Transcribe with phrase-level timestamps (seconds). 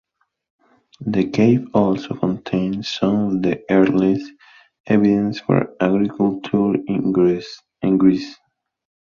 [1.05, 4.31] The cave also contains some of the earliest
[4.87, 8.39] evidence for agriculture in Greece.